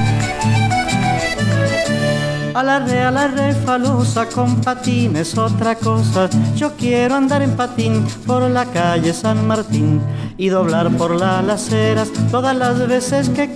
A 2.58 2.64
la 2.64 2.80
re, 2.80 3.04
a 3.04 3.12
la 3.12 3.28
re, 3.28 3.54
falosa 3.54 4.26
con 4.26 4.62
patines, 4.62 5.38
otra 5.38 5.76
cosa. 5.76 6.28
Yo 6.56 6.72
quiero 6.76 7.14
andar 7.14 7.44
en 7.44 7.56
patín 7.56 8.04
por 8.26 8.42
la 8.50 8.66
calle 8.66 9.14
San 9.14 9.46
Martín 9.46 10.02
y 10.38 10.50
doblar 10.50 10.90
por 10.98 11.16
las 11.16 11.48
aceras 11.48 12.10
todas 12.32 12.56
las 12.56 12.88
veces 12.88 13.30
que 13.30 13.52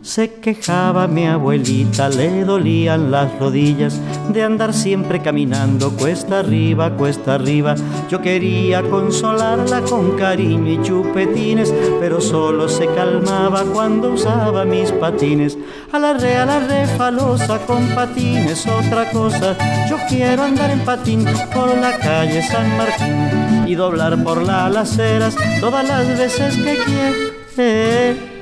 Se 0.05 0.33
quejaba 0.35 1.07
mi 1.07 1.25
abuelita, 1.25 2.09
le 2.09 2.45
dolían 2.45 3.09
las 3.09 3.39
rodillas 3.39 3.99
de 4.29 4.43
andar 4.43 4.71
siempre 4.71 5.19
caminando 5.19 5.89
cuesta 5.97 6.41
arriba, 6.41 6.91
cuesta 6.91 7.33
arriba. 7.33 7.73
Yo 8.07 8.21
quería 8.21 8.83
consolarla 8.83 9.81
con 9.81 10.11
cariño 10.11 10.73
y 10.73 10.81
chupetines, 10.83 11.73
pero 11.99 12.21
solo 12.21 12.69
se 12.69 12.85
calmaba 12.85 13.63
cuando 13.63 14.13
usaba 14.13 14.63
mis 14.63 14.91
patines. 14.91 15.57
A 15.91 15.97
la 15.97 16.13
re, 16.13 16.35
a 16.35 16.45
la 16.45 16.59
falosa 16.99 17.57
con 17.65 17.87
patines, 17.95 18.67
otra 18.67 19.09
cosa. 19.09 19.57
Yo 19.89 19.97
quiero 20.07 20.43
andar 20.43 20.69
en 20.69 20.81
patín 20.81 21.25
por 21.51 21.75
la 21.79 21.97
calle 21.97 22.43
San 22.43 22.77
Martín 22.77 23.67
y 23.67 23.73
doblar 23.73 24.23
por 24.23 24.43
las 24.43 24.77
aceras 24.77 25.35
todas 25.59 25.87
las 25.87 26.07
veces 26.15 26.55
que 26.57 26.77
quiera 26.85 28.35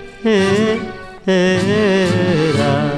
era. 1.25 2.93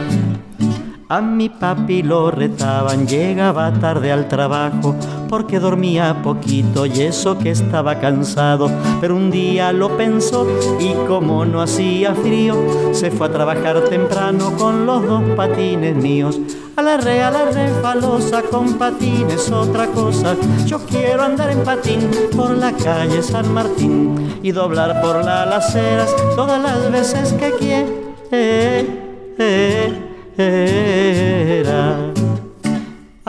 A 1.07 1.21
mi 1.21 1.49
papi 1.49 2.01
lo 2.01 2.31
retaban, 2.31 3.05
llegaba 3.05 3.71
tarde 3.73 4.11
al 4.11 4.27
trabajo 4.27 4.95
porque 5.29 5.59
dormía 5.59 6.23
poquito 6.23 6.87
y 6.87 7.01
eso 7.01 7.37
que 7.37 7.51
estaba 7.51 7.99
cansado. 7.99 8.71
Pero 8.99 9.15
un 9.15 9.29
día 9.29 9.71
lo 9.71 9.95
pensó 9.97 10.47
y 10.79 10.93
como 11.07 11.45
no 11.45 11.61
hacía 11.61 12.15
frío, 12.15 12.55
se 12.91 13.11
fue 13.11 13.27
a 13.27 13.31
trabajar 13.31 13.81
temprano 13.81 14.53
con 14.57 14.87
los 14.87 15.05
dos 15.05 15.21
patines 15.35 15.95
míos. 15.95 16.39
A 16.75 16.81
la 16.81 16.97
re, 16.97 17.21
a 17.21 17.29
la 17.29 17.51
re, 17.51 17.69
falosa 17.83 18.41
con 18.41 18.73
patines, 18.73 19.51
otra 19.51 19.85
cosa. 19.87 20.35
Yo 20.65 20.79
quiero 20.79 21.21
andar 21.21 21.51
en 21.51 21.63
patín 21.63 22.09
por 22.35 22.49
la 22.49 22.71
calle 22.71 23.21
San 23.21 23.53
Martín 23.53 24.39
y 24.41 24.51
doblar 24.51 24.99
por 25.01 25.23
las 25.23 25.67
aceras 25.67 26.09
todas 26.35 26.59
las 26.59 26.91
veces 26.91 27.31
que 27.33 27.51
quiera 27.51 28.04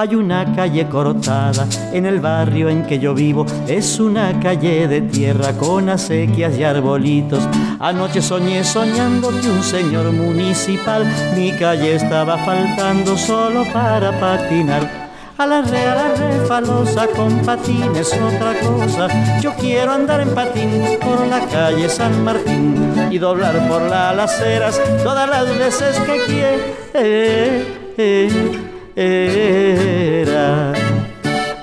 hay 0.07 0.15
una 0.15 0.55
calle 0.55 0.87
cortada 0.89 1.67
en 1.93 2.07
el 2.07 2.21
barrio 2.21 2.69
en 2.69 2.87
que 2.87 3.01
yo 3.01 3.13
vivo. 3.13 3.45
Es 3.67 3.99
una 3.99 4.39
calle 4.39 4.87
de 4.87 5.01
tierra 5.01 5.53
con 5.55 5.89
acequias 5.89 6.57
y 6.57 6.63
arbolitos. 6.63 7.43
Anoche 7.81 8.23
soñé 8.23 8.63
soñando 8.63 9.31
que 9.41 9.49
un 9.51 9.63
señor 9.65 10.13
municipal 10.13 11.05
mi 11.35 11.51
calle 11.53 11.97
estaba 11.97 12.39
faltando 12.39 13.17
solo 13.17 13.65
para 13.73 14.19
patinar. 14.21 15.07
A 15.39 15.47
la 15.47 15.61
re, 15.63 15.87
a 15.87 16.45
falosa 16.47 17.09
con 17.09 17.41
patines, 17.41 18.13
otra 18.13 18.55
cosa. 18.61 19.09
Yo 19.41 19.53
quiero 19.55 19.93
andar 19.93 20.21
en 20.21 20.35
patín 20.35 20.83
por 21.01 21.27
la 21.27 21.41
calle 21.47 21.89
San 21.89 22.25
Martín 22.25 23.09
y 23.11 23.19
doblar 23.19 23.69
por 23.69 23.83
las 23.83 24.19
aceras 24.19 24.81
todas 25.03 25.29
las 25.29 25.47
veces 25.59 25.99
que 26.01 26.25
quiera. 26.27 26.63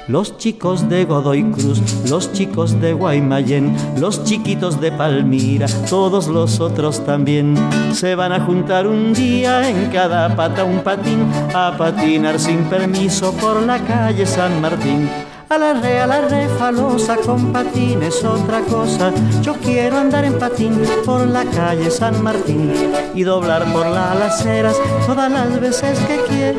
Los 0.08 0.38
chicos 0.38 0.88
de 0.88 1.06
Godoy 1.06 1.44
Cruz, 1.52 1.82
los 2.08 2.32
chicos 2.32 2.80
de 2.80 2.94
Guaymallén, 2.94 3.76
los 3.98 4.24
chiquitos 4.24 4.80
de 4.80 4.92
Palmira, 4.92 5.66
todos 5.90 6.28
los 6.28 6.60
otros 6.60 7.04
también 7.04 7.56
se 7.92 8.14
van 8.14 8.34
a 8.34 8.42
juntar 8.42 8.86
un 8.86 9.14
día 9.14 9.68
en 9.68 9.90
cada 9.90 10.36
pata 10.36 10.64
un 10.64 10.82
patín 10.82 11.28
a 11.56 11.76
patinar 11.76 12.40
sin 12.40 12.66
permiso 12.66 13.34
por 13.34 13.64
la 13.64 13.80
calle 13.80 14.28
San 14.28 14.62
Martín. 14.62 15.10
A 15.54 15.58
la 15.60 15.74
re, 15.74 16.00
a 16.00 16.08
la 16.08 16.22
re, 16.22 16.48
falosa 16.58 17.16
con 17.16 17.54
patines, 17.54 18.24
otra 18.24 18.62
cosa. 18.62 19.14
Yo 19.44 19.54
quiero 19.54 20.00
andar 20.00 20.26
en 20.26 20.40
patín 20.40 20.82
por 21.06 21.28
la 21.28 21.46
calle 21.46 21.92
San 21.92 22.24
Martín 22.24 22.74
y 23.14 23.22
doblar 23.22 23.72
por 23.72 23.86
las 23.86 24.20
aceras 24.20 24.76
todas 25.06 25.32
las 25.32 25.60
veces 25.62 26.00
que 26.08 26.56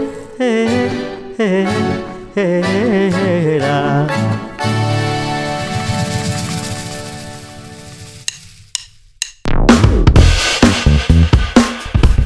quiera. 2.36 4.06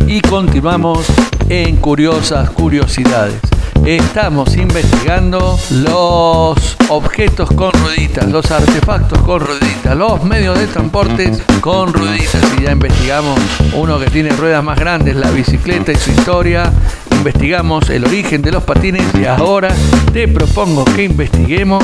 Y 0.07 0.21
continuamos 0.21 1.07
en 1.49 1.77
Curiosas 1.77 2.51
Curiosidades. 2.51 3.48
Estamos 3.85 4.57
investigando 4.57 5.59
los 5.71 6.77
objetos 6.89 7.51
con 7.51 7.73
rueditas, 7.73 8.29
los 8.29 8.51
artefactos 8.51 9.19
con 9.23 9.41
rueditas, 9.41 9.97
los 9.97 10.23
medios 10.25 10.59
de 10.59 10.67
transporte 10.67 11.33
con 11.61 11.93
rueditas. 11.93 12.43
Y 12.59 12.65
ya 12.65 12.73
investigamos 12.73 13.39
uno 13.75 13.99
que 13.99 14.07
tiene 14.11 14.31
ruedas 14.31 14.63
más 14.63 14.79
grandes, 14.79 15.17
la 15.17 15.31
bicicleta 15.31 15.93
y 15.93 15.97
su 15.97 16.11
historia 16.11 16.73
investigamos 17.19 17.91
el 17.91 18.05
origen 18.05 18.43
de 18.43 18.53
los 18.53 18.63
patines 18.63 19.03
y 19.21 19.25
ahora 19.25 19.75
te 20.13 20.29
propongo 20.29 20.85
que 20.85 21.05
investiguemos 21.05 21.83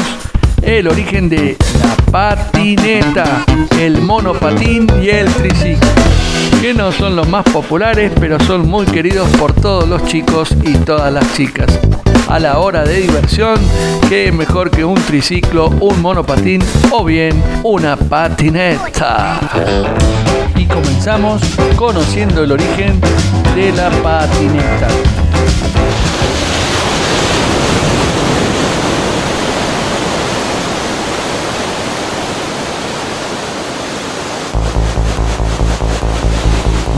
el 0.62 0.88
origen 0.88 1.29
de 1.29 1.57
la 1.79 1.97
patineta, 2.11 3.45
el 3.81 4.01
monopatín 4.01 4.87
y 5.03 5.11
el 5.11 5.27
triciclo, 5.33 5.88
que 6.61 6.75
no 6.75 6.93
son 6.93 7.17
los 7.17 7.29
más 7.29 7.45
populares, 7.45 8.12
pero 8.19 8.38
son 8.40 8.69
muy 8.69 8.87
queridos 8.87 9.29
por 9.38 9.53
todos 9.53 9.88
los 9.88 10.05
chicos 10.05 10.55
y 10.64 10.75
todas 10.79 11.12
las 11.12 11.33
chicas. 11.35 11.79
A 12.29 12.38
la 12.38 12.59
hora 12.59 12.85
de 12.85 13.03
diversión, 13.03 13.57
¿qué 14.09 14.33
mejor 14.33 14.71
que 14.71 14.85
un 14.85 14.95
triciclo, 14.95 15.69
un 15.81 16.01
monopatín 16.01 16.62
o 16.90 17.05
bien 17.05 17.43
una 17.62 17.97
patineta? 17.97 19.40
Y 20.57 20.67
comenzamos 20.67 21.43
conociendo 21.77 22.43
el 22.45 22.53
origen 22.53 23.01
de 23.55 23.73
la 23.73 23.90
patineta. 24.03 24.88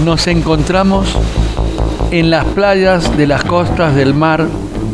Nos 0.04 0.26
encontramos 0.26 1.08
en 2.10 2.30
las 2.30 2.44
playas 2.44 3.16
de 3.16 3.26
las 3.26 3.44
costas 3.44 3.94
del 3.94 4.14
mar 4.14 4.46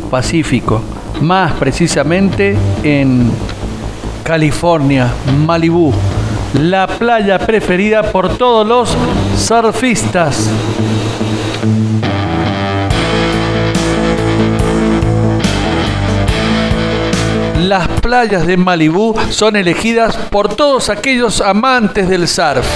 Pacífico, 0.09 0.81
más 1.21 1.53
precisamente 1.53 2.55
en 2.83 3.31
California, 4.23 5.11
Malibú, 5.45 5.91
la 6.53 6.85
playa 6.85 7.39
preferida 7.39 8.03
por 8.03 8.37
todos 8.37 8.67
los 8.67 8.95
surfistas. 9.37 10.49
Las 17.59 17.87
playas 18.01 18.45
de 18.45 18.55
Malibú 18.55 19.15
son 19.29 19.55
elegidas 19.55 20.15
por 20.29 20.53
todos 20.53 20.89
aquellos 20.89 21.41
amantes 21.41 22.07
del 22.07 22.27
surf. 22.27 22.67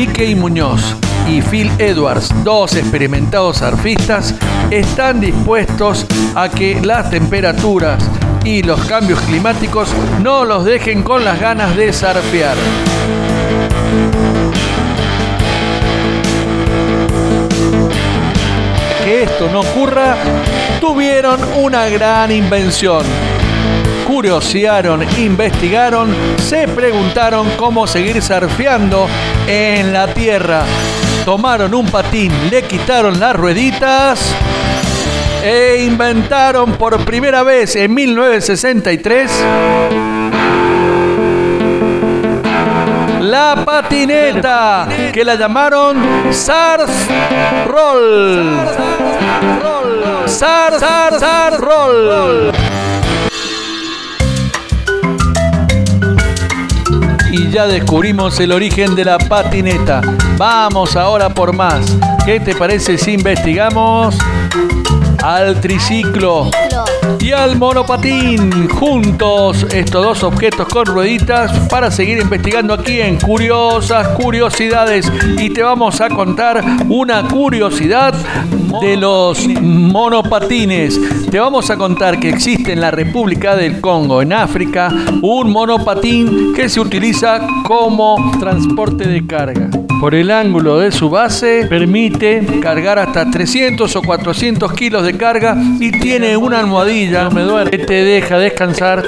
Mickey 0.00 0.34
Muñoz 0.34 0.96
y 1.28 1.42
Phil 1.42 1.70
Edwards, 1.76 2.30
dos 2.42 2.74
experimentados 2.74 3.58
surfistas, 3.58 4.34
están 4.70 5.20
dispuestos 5.20 6.06
a 6.34 6.48
que 6.48 6.80
las 6.80 7.10
temperaturas 7.10 8.02
y 8.42 8.62
los 8.62 8.80
cambios 8.86 9.20
climáticos 9.20 9.90
no 10.22 10.46
los 10.46 10.64
dejen 10.64 11.02
con 11.02 11.22
las 11.22 11.38
ganas 11.38 11.76
de 11.76 11.92
surfear. 11.92 12.56
Que 19.04 19.24
esto 19.24 19.50
no 19.52 19.60
ocurra, 19.60 20.16
tuvieron 20.80 21.40
una 21.58 21.90
gran 21.90 22.32
invención 22.32 23.04
curiosearon, 24.10 25.06
investigaron, 25.18 26.12
se 26.42 26.66
preguntaron 26.66 27.48
cómo 27.56 27.86
seguir 27.86 28.20
surfeando 28.20 29.06
en 29.46 29.92
la 29.92 30.12
tierra. 30.12 30.64
Tomaron 31.24 31.72
un 31.74 31.86
patín, 31.86 32.32
le 32.50 32.62
quitaron 32.64 33.20
las 33.20 33.36
rueditas 33.36 34.34
e 35.44 35.84
inventaron 35.86 36.72
por 36.72 37.04
primera 37.04 37.44
vez 37.44 37.76
en 37.76 37.94
1963 37.94 39.30
la 43.20 43.62
patineta 43.64 44.88
que 45.12 45.24
la 45.24 45.36
llamaron 45.36 45.96
Surf 46.32 47.08
Roll. 47.68 48.58
Surf 50.26 51.60
Roll. 51.60 52.59
Y 57.40 57.50
ya 57.50 57.66
descubrimos 57.66 58.38
el 58.40 58.52
origen 58.52 58.94
de 58.94 59.04
la 59.04 59.18
patineta. 59.18 60.00
Vamos 60.36 60.96
ahora 60.96 61.30
por 61.30 61.54
más. 61.54 61.96
¿Qué 62.24 62.38
te 62.38 62.54
parece 62.54 62.98
si 62.98 63.12
investigamos 63.12 64.18
al 65.22 65.60
triciclo? 65.60 66.50
y 67.18 67.32
al 67.32 67.56
monopatín. 67.56 68.68
Juntos 68.68 69.66
estos 69.72 70.04
dos 70.04 70.22
objetos 70.22 70.68
con 70.68 70.86
rueditas 70.86 71.52
para 71.68 71.90
seguir 71.90 72.18
investigando 72.18 72.74
aquí 72.74 73.00
en 73.00 73.18
Curiosas 73.18 74.08
Curiosidades. 74.08 75.10
Y 75.38 75.50
te 75.50 75.62
vamos 75.62 76.00
a 76.00 76.08
contar 76.08 76.62
una 76.88 77.26
curiosidad 77.28 78.14
de 78.80 78.96
los 78.96 79.46
monopatines. 79.60 81.00
Te 81.30 81.38
vamos 81.38 81.70
a 81.70 81.76
contar 81.76 82.20
que 82.20 82.28
existe 82.28 82.72
en 82.72 82.80
la 82.80 82.90
República 82.90 83.56
del 83.56 83.80
Congo, 83.80 84.22
en 84.22 84.32
África, 84.32 84.92
un 85.22 85.50
monopatín 85.50 86.54
que 86.54 86.68
se 86.68 86.80
utiliza 86.80 87.40
como 87.64 88.32
transporte 88.38 89.08
de 89.08 89.26
carga. 89.26 89.68
Por 90.00 90.14
el 90.14 90.30
ángulo 90.30 90.78
de 90.78 90.92
su 90.92 91.10
base 91.10 91.66
permite 91.68 92.46
cargar 92.62 92.98
hasta 92.98 93.30
300 93.30 93.94
o 93.96 94.02
400 94.02 94.72
kilos 94.72 95.04
de 95.04 95.16
carga 95.16 95.56
y 95.78 95.90
tiene 95.90 96.36
una 96.36 96.60
almohadilla 96.60 97.28
me 97.30 97.42
duele, 97.42 97.70
que 97.70 97.78
te 97.78 98.04
deja 98.04 98.38
descansar 98.38 99.04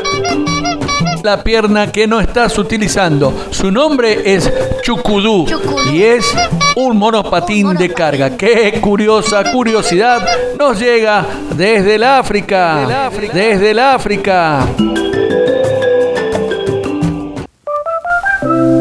la 1.22 1.42
pierna 1.42 1.90
que 1.92 2.06
no 2.06 2.20
estás 2.20 2.58
utilizando. 2.58 3.32
Su 3.50 3.70
nombre 3.70 4.22
es 4.24 4.50
Chucudú 4.82 5.46
y 5.92 6.02
es 6.02 6.26
un 6.76 6.96
monopatín 6.96 7.74
de 7.74 7.90
carga. 7.90 8.36
Qué 8.36 8.78
curiosa 8.80 9.52
curiosidad 9.52 10.26
nos 10.58 10.78
llega 10.78 11.24
desde 11.54 11.94
el 11.96 12.02
África. 12.02 13.10
Desde 13.32 13.70
el 13.70 13.78
África. 13.78 14.66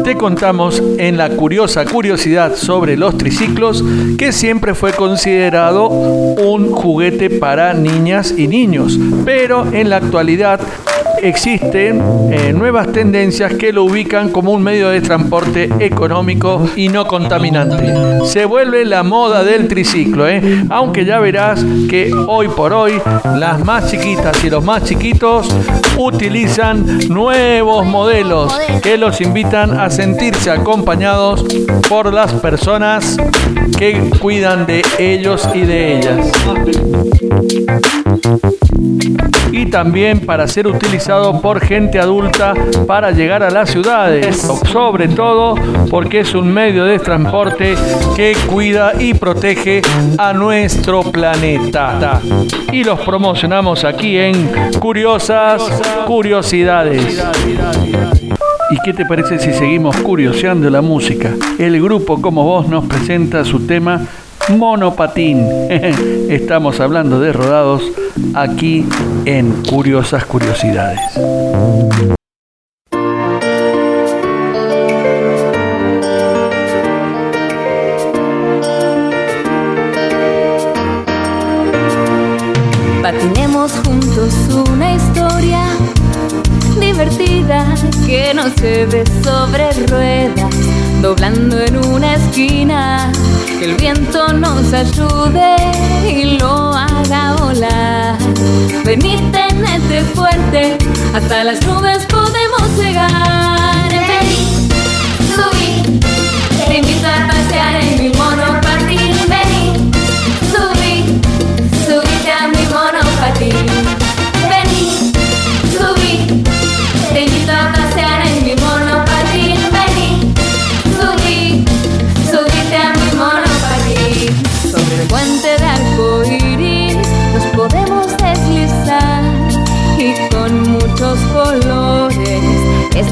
Te 0.04 0.16
contamos 0.16 0.82
en 0.98 1.16
la 1.16 1.30
curiosa 1.30 1.84
curiosidad 1.84 2.56
sobre 2.56 2.96
los 2.96 3.16
triciclos 3.16 3.84
que 4.18 4.32
siempre 4.32 4.74
fue 4.74 4.92
considerado 4.92 5.88
un 5.88 6.72
juguete 6.72 7.30
para 7.30 7.72
niñas 7.72 8.34
y 8.36 8.48
niños, 8.48 8.98
pero 9.24 9.72
en 9.72 9.90
la 9.90 9.98
actualidad 9.98 10.60
existen 11.22 12.02
eh, 12.32 12.52
nuevas 12.52 12.90
tendencias 12.92 13.54
que 13.54 13.72
lo 13.72 13.84
ubican 13.84 14.30
como 14.30 14.52
un 14.52 14.62
medio 14.62 14.88
de 14.88 15.00
transporte 15.00 15.70
económico 15.78 16.68
y 16.76 16.88
no 16.88 17.06
contaminante. 17.06 17.94
Se 18.26 18.44
vuelve 18.44 18.84
la 18.84 19.02
moda 19.02 19.44
del 19.44 19.68
triciclo, 19.68 20.28
¿eh? 20.28 20.64
aunque 20.68 21.04
ya 21.04 21.20
verás 21.20 21.64
que 21.88 22.12
hoy 22.26 22.48
por 22.48 22.72
hoy 22.72 23.00
las 23.36 23.64
más 23.64 23.90
chiquitas 23.90 24.42
y 24.44 24.50
los 24.50 24.64
más 24.64 24.84
chiquitos 24.84 25.48
utilizan 25.96 27.08
nuevos 27.08 27.86
modelos 27.86 28.52
que 28.82 28.98
los 28.98 29.20
invitan 29.20 29.78
a 29.78 29.90
sentirse 29.90 30.50
acompañados 30.50 31.44
por 31.88 32.12
las 32.12 32.32
personas 32.34 33.16
que 33.78 34.10
cuidan 34.20 34.66
de 34.66 34.82
ellos 34.98 35.48
y 35.54 35.60
de 35.60 35.98
ellas. 35.98 36.32
Y 39.52 39.66
también 39.66 40.20
para 40.20 40.48
ser 40.48 40.66
utilizado 40.66 41.40
por 41.40 41.60
gente 41.60 41.98
adulta 41.98 42.54
para 42.86 43.10
llegar 43.10 43.42
a 43.42 43.50
las 43.50 43.70
ciudades, 43.70 44.36
sobre 44.72 45.08
todo 45.08 45.54
porque 45.90 46.20
es 46.20 46.34
un 46.34 46.52
medio 46.52 46.84
de 46.84 46.98
transporte 46.98 47.74
que 48.16 48.34
cuida 48.48 48.92
y 48.98 49.14
protege 49.14 49.82
a 50.16 50.32
nuestro 50.32 51.02
planeta. 51.02 52.20
Y 52.72 52.82
los 52.84 53.00
promocionamos 53.00 53.84
aquí 53.84 54.16
en 54.16 54.50
Curiosas 54.80 55.62
Curiosidades. 56.06 57.22
¿Y 58.70 58.76
qué 58.82 58.94
te 58.94 59.04
parece 59.04 59.38
si 59.38 59.52
seguimos 59.52 59.94
curioseando 59.98 60.70
la 60.70 60.80
música? 60.80 61.34
El 61.58 61.82
grupo 61.82 62.22
como 62.22 62.42
vos 62.44 62.68
nos 62.68 62.86
presenta 62.86 63.44
su 63.44 63.66
tema 63.66 64.00
Monopatín. 64.48 65.46
Estamos 66.28 66.80
hablando 66.80 67.20
de 67.20 67.32
rodados 67.32 67.82
aquí 68.34 68.86
en 69.24 69.62
Curiosas 69.62 70.24
Curiosidades. 70.24 71.00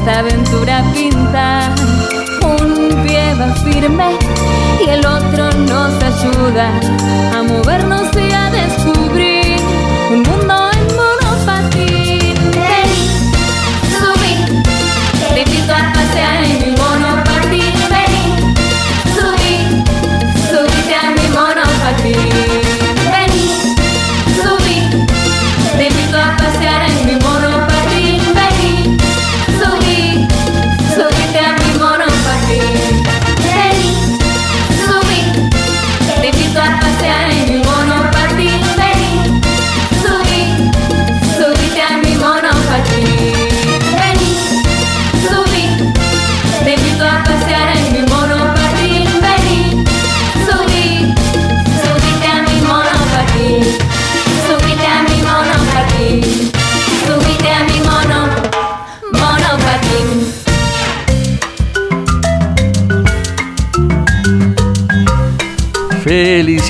Esta 0.01 0.19
aventura 0.19 0.83
pintar. 0.93 1.75
Un 2.43 3.03
pie 3.03 3.35
va 3.35 3.53
firme 3.63 4.17
y 4.83 4.89
el 4.89 5.05
otro 5.05 5.51
nos 5.51 5.93
ayuda 6.03 6.71
a 7.35 7.43
movernos 7.43 8.07
y 8.15 8.30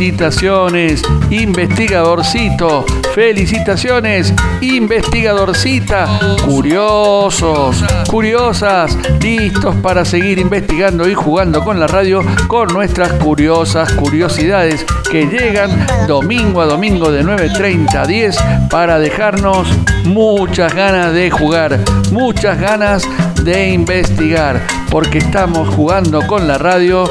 Felicitaciones, 0.02 1.04
investigadorcito. 1.30 2.84
Felicitaciones, 3.14 4.34
investigadorcita. 4.60 6.08
Curiosos, 6.44 7.86
curiosas, 8.10 8.98
listos 9.22 9.76
para 9.76 10.04
seguir 10.04 10.40
investigando 10.40 11.08
y 11.08 11.14
jugando 11.14 11.64
con 11.64 11.80
la 11.80 11.86
radio 11.86 12.24
con 12.48 12.70
nuestras 12.70 13.12
curiosas 13.14 13.94
curiosidades 13.94 14.84
que 15.12 15.28
llegan 15.28 15.70
domingo 16.08 16.62
a 16.62 16.66
domingo 16.66 17.12
de 17.12 17.24
9.30 17.24 17.96
a 17.96 18.08
10 18.08 18.38
para 18.72 18.98
dejarnos 18.98 19.68
muchas 20.06 20.74
ganas 20.74 21.14
de 21.14 21.30
jugar, 21.30 21.80
muchas 22.12 22.60
ganas 22.60 23.08
de 23.44 23.70
investigar, 23.70 24.62
porque 24.90 25.20
estamos 25.20 25.70
jugando 25.76 26.26
con 26.26 26.48
la 26.48 26.58
radio 26.58 27.04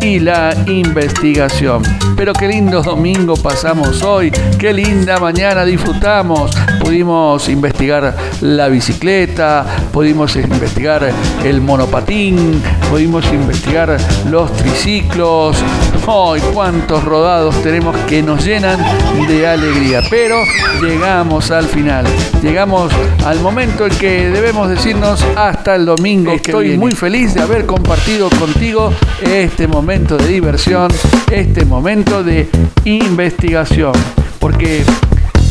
y 0.00 0.18
la 0.18 0.54
investigación. 0.66 1.82
Pero 2.16 2.32
qué 2.32 2.48
lindo 2.48 2.82
domingo 2.82 3.34
pasamos 3.36 4.02
hoy, 4.02 4.30
qué 4.58 4.72
linda 4.72 5.18
mañana 5.18 5.64
disfrutamos. 5.64 6.50
Pudimos 6.88 7.46
investigar 7.50 8.16
la 8.40 8.68
bicicleta, 8.68 9.66
pudimos 9.92 10.34
investigar 10.36 11.12
el 11.44 11.60
monopatín, 11.60 12.62
pudimos 12.88 13.30
investigar 13.30 13.94
los 14.30 14.50
triciclos. 14.54 15.58
¡Ay, 16.06 16.40
cuántos 16.54 17.04
rodados 17.04 17.62
tenemos 17.62 17.94
que 18.06 18.22
nos 18.22 18.42
llenan 18.42 18.80
de 19.28 19.46
alegría! 19.46 20.00
Pero 20.08 20.36
llegamos 20.80 21.50
al 21.50 21.66
final, 21.66 22.06
llegamos 22.42 22.90
al 23.26 23.38
momento 23.40 23.84
en 23.84 23.92
que 23.98 24.30
debemos 24.30 24.70
decirnos 24.70 25.22
hasta 25.36 25.74
el 25.74 25.84
domingo. 25.84 26.32
Estoy 26.32 26.78
muy 26.78 26.92
feliz 26.92 27.34
de 27.34 27.42
haber 27.42 27.66
compartido 27.66 28.30
contigo 28.30 28.94
este 29.30 29.68
momento 29.68 30.16
de 30.16 30.26
diversión, 30.26 30.90
este 31.30 31.66
momento 31.66 32.22
de 32.22 32.48
investigación, 32.86 33.92
porque 34.38 34.84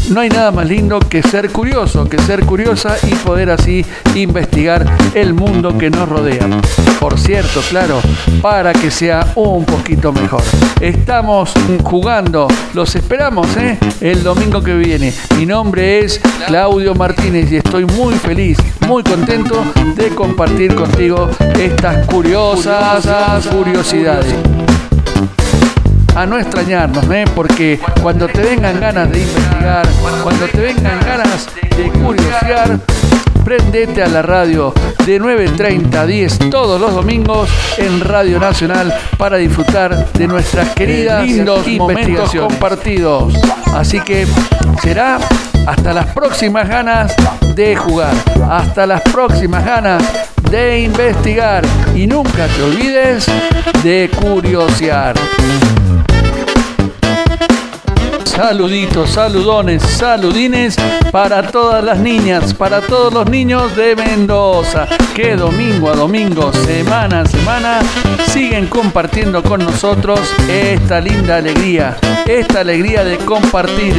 no 0.09 0.21
hay 0.21 0.29
nada 0.29 0.51
más 0.51 0.67
lindo 0.67 0.99
que 0.99 1.21
ser 1.21 1.49
curioso, 1.51 2.07
que 2.07 2.17
ser 2.19 2.45
curiosa 2.45 2.95
y 3.03 3.15
poder 3.15 3.49
así 3.49 3.85
investigar 4.15 4.85
el 5.13 5.33
mundo 5.33 5.77
que 5.77 5.89
nos 5.89 6.07
rodea. 6.07 6.47
Por 6.99 7.19
cierto, 7.19 7.61
claro, 7.69 7.99
para 8.41 8.73
que 8.73 8.91
sea 8.91 9.25
un 9.35 9.65
poquito 9.65 10.11
mejor. 10.11 10.43
Estamos 10.79 11.53
jugando, 11.83 12.47
los 12.73 12.95
esperamos 12.95 13.47
¿eh? 13.57 13.77
el 14.01 14.23
domingo 14.23 14.61
que 14.61 14.75
viene. 14.75 15.13
Mi 15.37 15.45
nombre 15.45 15.99
es 15.99 16.19
Claudio 16.47 16.95
Martínez 16.95 17.51
y 17.51 17.57
estoy 17.57 17.85
muy 17.85 18.15
feliz, 18.15 18.57
muy 18.87 19.03
contento 19.03 19.63
de 19.95 20.09
compartir 20.09 20.75
contigo 20.75 21.29
estas 21.57 22.05
curiosas 22.07 23.47
curiosidades 23.47 24.35
a 26.17 26.25
no 26.25 26.39
extrañarnos, 26.39 27.08
¿eh? 27.12 27.25
porque 27.36 27.80
cuando 28.01 28.27
te 28.27 28.41
vengan 28.41 28.80
ganas 28.80 29.12
de 29.12 29.19
investigar, 29.19 29.88
cuando 30.23 30.47
te 30.47 30.58
vengan 30.58 30.99
ganas 31.01 31.47
de 31.77 31.91
curiosear, 31.91 32.80
prendete 33.45 34.01
a 34.01 34.08
la 34.08 34.23
radio 34.23 34.73
de 35.06 35.21
9.30 35.21 35.95
a 35.95 36.06
10 36.08 36.49
todos 36.49 36.82
los 36.82 36.95
domingos 36.95 37.49
en 37.77 37.99
Radio 38.01 38.39
Nacional 38.39 38.91
para 39.15 39.38
disfrutar 39.38 40.12
de 40.13 40.27
nuestras 40.27 40.69
queridas 40.69 41.23
lindos 41.23 41.67
momentos 41.67 42.34
compartidos. 42.34 43.36
Así 43.75 43.99
que 43.99 44.25
será 44.82 45.19
hasta 45.67 45.93
las 45.93 46.08
próximas 46.15 46.67
ganas 46.67 47.15
de 47.53 47.75
jugar. 47.75 48.15
Hasta 48.49 48.88
las 48.88 49.01
próximas 49.01 49.63
ganas 49.63 50.03
de 50.49 50.80
investigar 50.80 51.63
y 51.93 52.08
nunca 52.08 52.47
te 52.47 52.63
olvides 52.63 53.27
de 53.84 54.10
curiosear. 54.19 55.15
Saluditos, 58.38 59.10
saludones, 59.10 59.82
saludines 59.82 60.76
para 61.12 61.41
todas 61.41 61.84
las 61.84 61.97
niñas, 61.97 62.54
para 62.54 62.82
todos 62.82 63.12
los 63.12 63.28
niños 63.28 63.76
de 63.76 63.95
Mendoza, 63.95 64.88
que 65.15 65.36
domingo 65.36 65.89
a 65.89 65.95
domingo, 65.95 66.54
semana 66.54 67.21
a 67.21 67.26
semana, 67.26 67.80
siguen 68.28 68.67
compartiendo 68.67 69.41
con 69.41 69.65
nosotros 69.65 70.19
esta 70.47 71.02
linda 71.02 71.38
alegría, 71.38 71.97
esta 72.28 72.60
alegría 72.60 73.04
de 73.04 73.17
compartir 73.17 73.95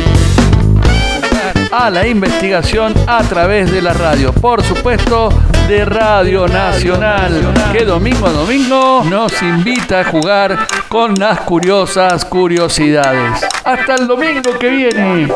a 1.72 1.90
la 1.90 2.06
investigación 2.06 2.94
a 3.08 3.24
través 3.24 3.72
de 3.72 3.82
la 3.82 3.92
radio. 3.92 4.32
Por 4.32 4.62
supuesto, 4.62 5.30
de 5.66 5.84
Radio 5.84 6.46
Nacional, 6.46 7.52
que 7.72 7.84
domingo 7.84 8.28
a 8.28 8.30
domingo 8.30 9.02
nos 9.04 9.42
invita 9.42 10.00
a 10.00 10.04
jugar 10.04 10.56
con 10.88 11.14
las 11.14 11.40
curiosas 11.40 12.24
curiosidades. 12.24 13.44
Hasta 13.64 13.94
el 13.94 14.06
domingo 14.06 14.58
que 14.58 14.68
viene 14.68 15.28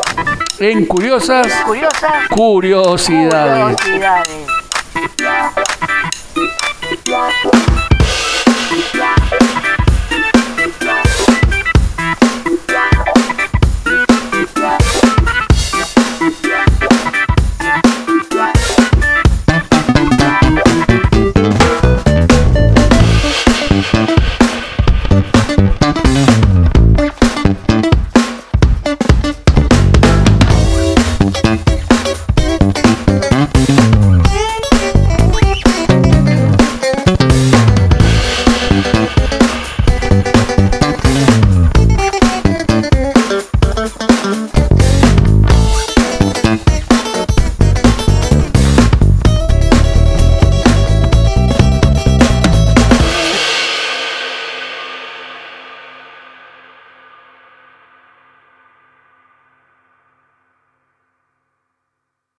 en 0.59 0.85
Curiosas, 0.85 1.47
curiosidades. 1.65 2.27
curiosidades. 2.29 3.77